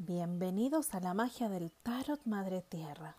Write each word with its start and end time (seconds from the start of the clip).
Bienvenidos 0.00 0.94
a 0.94 1.00
la 1.00 1.12
magia 1.12 1.48
del 1.48 1.72
Tarot 1.72 2.24
Madre 2.24 2.62
Tierra. 2.62 3.16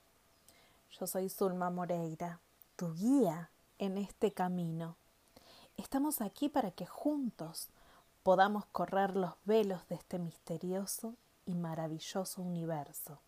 Yo 0.98 1.08
soy 1.08 1.28
Zulma 1.28 1.70
Moreira, 1.70 2.40
tu 2.78 2.94
guía 2.94 3.50
en 3.80 3.98
este 3.98 4.32
camino. 4.32 4.96
Estamos 5.76 6.22
aquí 6.22 6.48
para 6.48 6.72
que 6.72 6.86
juntos 6.86 7.68
podamos 8.24 8.66
correr 8.68 9.18
los 9.18 9.34
velos 9.44 9.86
de 9.90 9.96
este 9.96 10.20
misterioso 10.20 11.16
y 11.46 11.56
maravilloso 11.56 12.42
universo. 12.42 13.20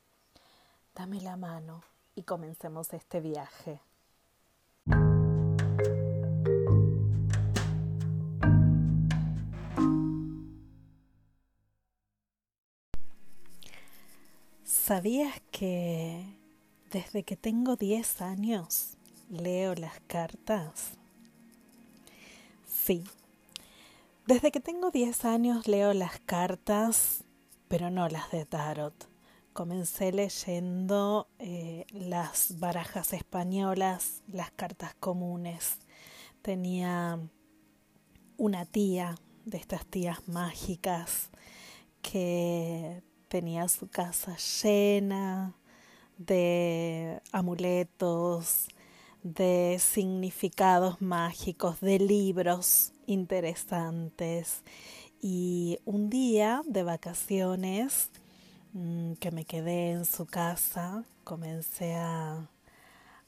Dame 0.95 1.20
la 1.20 1.36
mano 1.36 1.83
y 2.15 2.23
comencemos 2.23 2.93
este 2.93 3.20
viaje. 3.20 3.81
¿Sabías 14.91 15.41
que 15.52 16.26
desde 16.91 17.23
que 17.23 17.38
tengo 17.38 17.77
10 17.77 18.22
años 18.22 18.98
leo 19.30 19.73
las 19.73 20.02
cartas? 20.05 20.98
Sí, 22.67 23.05
desde 24.27 24.52
que 24.52 24.59
tengo 24.59 24.91
10 24.91 25.23
años 25.23 25.70
leo 25.70 25.94
las 25.94 26.20
cartas, 26.20 27.23
pero 27.70 27.90
no 27.90 28.09
las 28.09 28.31
de 28.31 28.44
tarot. 28.45 29.08
Comencé 29.54 30.12
leyendo 30.12 31.30
eh, 31.39 31.86
las 31.94 32.59
barajas 32.59 33.14
españolas, 33.14 34.23
las 34.28 34.52
cartas 34.52 34.94
comunes. 34.95 35.80
Tenía 36.42 37.17
una 38.36 38.66
tía 38.66 39.16
de 39.45 39.58
estas 39.58 39.86
tías 39.86 40.28
mágicas 40.28 41.30
que 42.02 43.03
tenía 43.31 43.70
su 43.70 43.88
casa 43.88 44.35
llena 44.62 45.55
de 46.17 47.22
amuletos, 47.31 48.67
de 49.23 49.78
significados 49.80 51.02
mágicos, 51.02 51.80
de 51.80 51.97
libros 52.00 52.92
interesantes. 53.05 54.64
Y 55.22 55.80
un 55.86 56.09
día 56.09 56.61
de 56.66 56.83
vacaciones 56.83 58.09
mm, 58.73 59.14
que 59.14 59.31
me 59.31 59.45
quedé 59.45 59.92
en 59.92 60.03
su 60.03 60.25
casa, 60.25 61.05
comencé 61.23 61.95
a, 61.95 62.50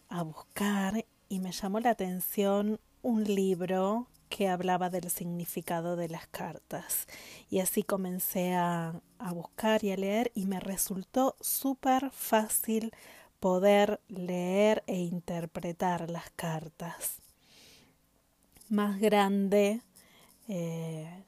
a 0.09 0.21
buscar 0.23 1.05
y 1.29 1.39
me 1.39 1.53
llamó 1.53 1.79
la 1.79 1.91
atención 1.91 2.77
un 3.01 3.23
libro 3.23 4.07
que 4.35 4.49
hablaba 4.49 4.89
del 4.89 5.11
significado 5.11 5.95
de 5.95 6.09
las 6.09 6.25
cartas. 6.25 7.07
Y 7.51 7.59
así 7.59 7.83
comencé 7.83 8.55
a, 8.55 8.99
buscar 9.31 9.83
y 9.83 9.91
a 9.91 9.95
leer 9.95 10.31
y 10.33 10.47
me 10.47 10.59
resultó 10.59 11.35
súper 11.39 12.09
fácil 12.09 12.91
poder 13.39 14.01
leer 14.07 14.83
e 14.87 15.01
interpretar 15.01 16.09
las 16.09 16.31
cartas. 16.31 17.21
Más 18.69 18.99
grande, 18.99 19.81
eh, 20.47 21.23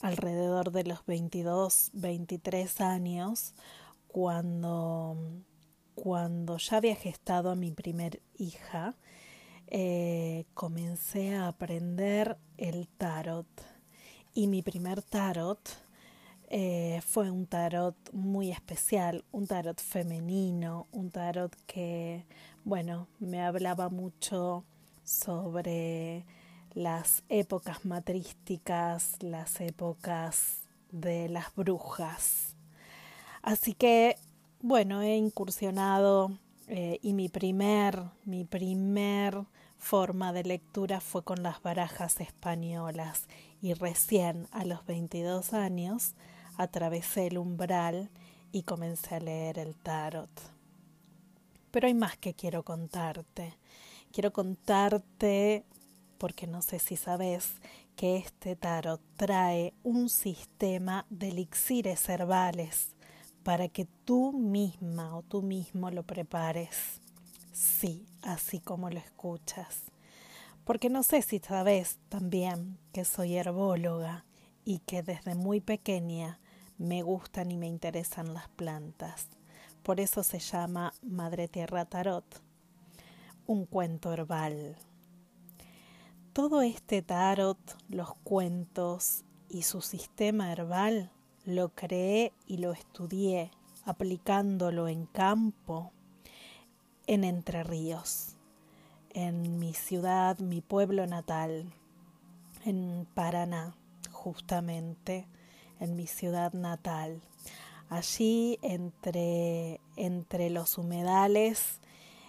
alrededor 0.00 0.70
de 0.70 0.84
los 0.84 1.04
22, 1.06 1.90
23 1.92 2.80
años, 2.80 3.52
cuando, 4.06 5.18
cuando 5.96 6.56
ya 6.58 6.76
había 6.76 6.94
gestado 6.94 7.50
a 7.50 7.56
mi 7.56 7.72
primer 7.72 8.22
hija, 8.36 8.94
eh, 9.70 10.46
comencé 10.54 11.34
a 11.34 11.48
aprender 11.48 12.38
el 12.56 12.88
tarot. 12.88 13.46
Y 14.34 14.46
mi 14.46 14.62
primer 14.62 15.02
tarot 15.02 15.60
eh, 16.48 17.02
fue 17.04 17.30
un 17.30 17.46
tarot 17.46 17.94
muy 18.12 18.50
especial, 18.50 19.24
un 19.32 19.46
tarot 19.46 19.78
femenino, 19.80 20.86
un 20.92 21.10
tarot 21.10 21.54
que, 21.66 22.24
bueno, 22.64 23.08
me 23.18 23.42
hablaba 23.42 23.90
mucho 23.90 24.64
sobre 25.04 26.24
las 26.72 27.22
épocas 27.28 27.84
matrísticas, 27.84 29.22
las 29.22 29.60
épocas 29.60 30.62
de 30.90 31.28
las 31.28 31.54
brujas. 31.54 32.56
Así 33.42 33.74
que, 33.74 34.16
bueno, 34.60 35.02
he 35.02 35.16
incursionado 35.16 36.38
eh, 36.66 36.98
y 37.02 37.12
mi 37.12 37.28
primer, 37.28 38.02
mi 38.24 38.44
primer 38.44 39.44
forma 39.78 40.32
de 40.32 40.44
lectura 40.44 41.00
fue 41.00 41.22
con 41.24 41.42
las 41.42 41.62
barajas 41.62 42.20
españolas 42.20 43.26
y 43.62 43.74
recién 43.74 44.48
a 44.50 44.64
los 44.64 44.84
22 44.86 45.52
años 45.52 46.14
atravesé 46.56 47.28
el 47.28 47.38
umbral 47.38 48.10
y 48.52 48.64
comencé 48.64 49.14
a 49.14 49.20
leer 49.20 49.58
el 49.58 49.76
tarot. 49.76 50.30
Pero 51.70 51.86
hay 51.86 51.94
más 51.94 52.16
que 52.16 52.34
quiero 52.34 52.64
contarte. 52.64 53.54
Quiero 54.12 54.32
contarte, 54.32 55.64
porque 56.18 56.46
no 56.46 56.62
sé 56.62 56.78
si 56.78 56.96
sabes, 56.96 57.54
que 57.94 58.16
este 58.16 58.56
tarot 58.56 59.00
trae 59.16 59.74
un 59.82 60.08
sistema 60.08 61.06
de 61.10 61.28
elixires 61.28 62.08
herbales 62.08 62.94
para 63.42 63.68
que 63.68 63.86
tú 64.04 64.32
misma 64.32 65.16
o 65.16 65.22
tú 65.22 65.42
mismo 65.42 65.90
lo 65.90 66.02
prepares. 66.04 67.00
Sí, 67.58 68.06
así 68.22 68.60
como 68.60 68.88
lo 68.88 69.00
escuchas. 69.00 69.90
Porque 70.62 70.90
no 70.90 71.02
sé 71.02 71.22
si 71.22 71.40
sabes 71.40 71.98
también 72.08 72.78
que 72.92 73.04
soy 73.04 73.34
herbóloga 73.34 74.24
y 74.64 74.78
que 74.78 75.02
desde 75.02 75.34
muy 75.34 75.60
pequeña 75.60 76.38
me 76.76 77.02
gustan 77.02 77.50
y 77.50 77.56
me 77.56 77.66
interesan 77.66 78.32
las 78.32 78.48
plantas. 78.50 79.26
Por 79.82 79.98
eso 79.98 80.22
se 80.22 80.38
llama 80.38 80.94
Madre 81.02 81.48
Tierra 81.48 81.84
Tarot, 81.84 82.42
un 83.48 83.66
cuento 83.66 84.12
herbal. 84.12 84.76
Todo 86.32 86.62
este 86.62 87.02
tarot, 87.02 87.58
los 87.88 88.14
cuentos 88.22 89.24
y 89.48 89.62
su 89.62 89.80
sistema 89.80 90.52
herbal 90.52 91.10
lo 91.44 91.70
creé 91.70 92.32
y 92.46 92.58
lo 92.58 92.70
estudié 92.70 93.50
aplicándolo 93.84 94.86
en 94.86 95.06
campo 95.06 95.92
en 97.08 97.24
Entre 97.24 97.64
Ríos, 97.64 98.36
en 99.14 99.58
mi 99.58 99.72
ciudad, 99.72 100.38
mi 100.38 100.60
pueblo 100.60 101.06
natal, 101.06 101.72
en 102.66 103.08
Paraná, 103.14 103.74
justamente 104.12 105.26
en 105.80 105.96
mi 105.96 106.06
ciudad 106.06 106.52
natal. 106.52 107.22
Allí 107.88 108.58
entre, 108.60 109.80
entre 109.96 110.50
los 110.50 110.76
humedales, 110.76 111.80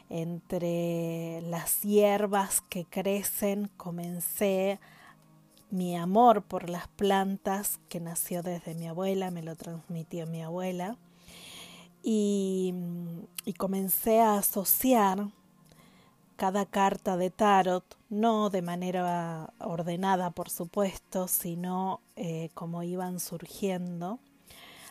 entre 0.09 1.41
las 1.41 1.81
hierbas 1.81 2.61
que 2.61 2.85
crecen, 2.85 3.69
comencé 3.75 4.79
mi 5.71 5.97
amor 5.97 6.41
por 6.41 6.69
las 6.69 6.87
plantas 6.87 7.81
que 7.89 7.99
nació 7.99 8.43
desde 8.43 8.75
mi 8.75 8.87
abuela, 8.87 9.29
me 9.29 9.43
lo 9.43 9.57
transmitió 9.57 10.25
mi 10.25 10.41
abuela, 10.41 10.97
y, 12.01 12.73
y 13.49 13.53
comencé 13.53 14.21
a 14.21 14.37
asociar 14.37 15.27
cada 16.35 16.67
carta 16.67 17.17
de 17.17 17.31
tarot, 17.31 17.97
no 18.07 18.51
de 18.51 18.61
manera 18.61 19.51
ordenada, 19.59 20.29
por 20.29 20.51
supuesto, 20.51 21.27
sino 21.27 21.99
eh, 22.15 22.51
como 22.53 22.83
iban 22.83 23.19
surgiendo, 23.19 24.19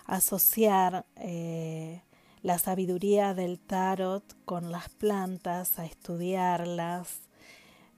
asociar 0.06 1.06
eh, 1.14 2.02
la 2.42 2.58
sabiduría 2.58 3.32
del 3.32 3.60
tarot 3.60 4.24
con 4.44 4.72
las 4.72 4.88
plantas, 4.88 5.78
a 5.78 5.84
estudiarlas, 5.84 7.20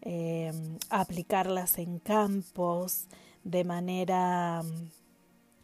eh, 0.02 0.52
a 0.90 1.00
aplicarlas 1.00 1.78
en 1.78 2.00
campos 2.00 3.06
de 3.44 3.64
manera 3.64 4.60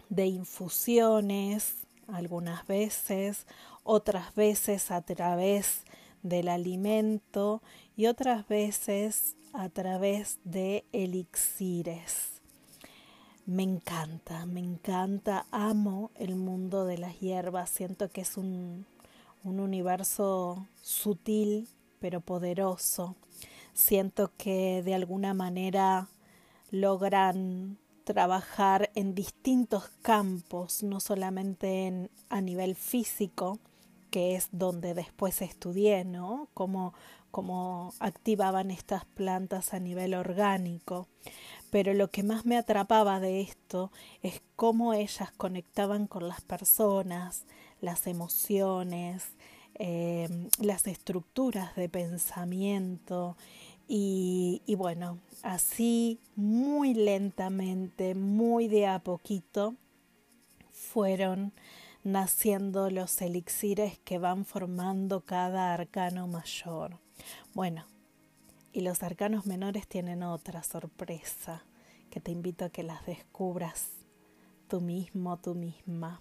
de 0.08 0.24
infusiones, 0.24 1.85
algunas 2.08 2.66
veces, 2.66 3.46
otras 3.82 4.34
veces 4.34 4.90
a 4.90 5.02
través 5.02 5.84
del 6.22 6.48
alimento 6.48 7.62
y 7.96 8.06
otras 8.06 8.46
veces 8.48 9.36
a 9.52 9.68
través 9.68 10.38
de 10.44 10.84
elixires. 10.92 12.40
Me 13.46 13.62
encanta, 13.62 14.44
me 14.44 14.60
encanta, 14.60 15.46
amo 15.50 16.10
el 16.16 16.34
mundo 16.34 16.84
de 16.84 16.98
las 16.98 17.20
hierbas, 17.20 17.70
siento 17.70 18.08
que 18.10 18.22
es 18.22 18.36
un, 18.36 18.86
un 19.44 19.60
universo 19.60 20.66
sutil 20.82 21.68
pero 22.00 22.20
poderoso. 22.20 23.16
Siento 23.72 24.32
que 24.36 24.82
de 24.82 24.94
alguna 24.94 25.34
manera 25.34 26.08
logran 26.70 27.78
trabajar 28.06 28.90
en 28.94 29.16
distintos 29.16 29.90
campos, 30.00 30.84
no 30.84 31.00
solamente 31.00 31.88
en, 31.88 32.10
a 32.30 32.40
nivel 32.40 32.76
físico, 32.76 33.58
que 34.10 34.36
es 34.36 34.48
donde 34.52 34.94
después 34.94 35.42
estudié, 35.42 36.04
¿no? 36.04 36.48
Cómo, 36.54 36.94
cómo 37.32 37.92
activaban 37.98 38.70
estas 38.70 39.04
plantas 39.04 39.74
a 39.74 39.80
nivel 39.80 40.14
orgánico, 40.14 41.08
pero 41.70 41.94
lo 41.94 42.08
que 42.08 42.22
más 42.22 42.46
me 42.46 42.56
atrapaba 42.56 43.18
de 43.18 43.40
esto 43.40 43.90
es 44.22 44.40
cómo 44.54 44.94
ellas 44.94 45.32
conectaban 45.36 46.06
con 46.06 46.28
las 46.28 46.40
personas, 46.40 47.44
las 47.80 48.06
emociones, 48.06 49.24
eh, 49.74 50.28
las 50.60 50.86
estructuras 50.86 51.74
de 51.74 51.88
pensamiento 51.88 53.36
y, 53.88 54.74
bueno, 54.76 55.18
así 55.42 56.20
muy 56.34 56.94
lentamente, 56.94 58.14
muy 58.14 58.66
de 58.68 58.86
a 58.86 58.98
poquito, 58.98 59.76
fueron 60.72 61.52
naciendo 62.02 62.90
los 62.90 63.20
elixires 63.22 63.98
que 64.00 64.18
van 64.18 64.44
formando 64.44 65.20
cada 65.20 65.72
arcano 65.72 66.26
mayor. 66.26 66.98
Bueno, 67.54 67.86
y 68.72 68.80
los 68.80 69.02
arcanos 69.02 69.46
menores 69.46 69.86
tienen 69.86 70.22
otra 70.22 70.62
sorpresa 70.62 71.64
que 72.10 72.20
te 72.20 72.32
invito 72.32 72.64
a 72.64 72.70
que 72.70 72.82
las 72.82 73.06
descubras 73.06 73.90
tú 74.68 74.80
mismo, 74.80 75.36
tú 75.38 75.54
misma. 75.54 76.20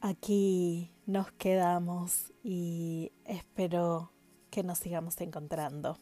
Aquí 0.00 0.92
nos 1.06 1.32
quedamos 1.32 2.32
y 2.44 3.12
espero 3.24 4.12
que 4.56 4.62
nos 4.62 4.78
sigamos 4.78 5.20
encontrando. 5.20 5.98